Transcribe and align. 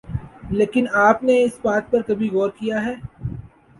لیکن 0.51 0.85
آپ 0.99 1.21
نے 1.23 1.35
کبھی 1.37 1.43
اس 1.43 1.59
بات 1.61 1.91
پر 1.91 2.01
غور 2.29 2.49
کیا 2.57 2.83
ہے 2.85 2.95